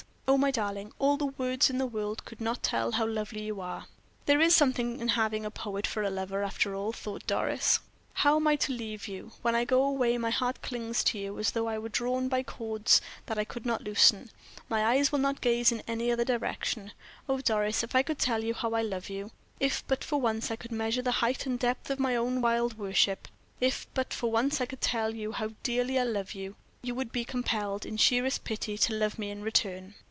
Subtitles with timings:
[0.33, 3.59] Oh, my darling, all the words in the world could not tell how lovely you
[3.59, 3.87] are!"
[4.27, 7.81] "There is something in having a poet for a lover after all," thought Doris.
[8.13, 9.33] "How am I to leave you?
[9.41, 11.89] When I go away my heart clings to you; it is as though I were
[11.89, 14.31] drawn by cords that I could not loosen;
[14.69, 16.93] my eyes will not gaze in any other direction.
[17.27, 20.49] Oh, Doris, if I could tell you how I love you, if but for once
[20.49, 23.27] I could measure the height and depth of my own wild worship,
[23.59, 27.11] if but for once I could tell you how dearly I love you, you would
[27.11, 29.95] be compelled, in sheerest pity, to love me in return."